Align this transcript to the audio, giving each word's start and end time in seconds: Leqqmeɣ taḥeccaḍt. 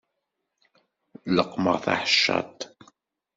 Leqqmeɣ 1.35 1.77
taḥeccaḍt. 1.83 2.61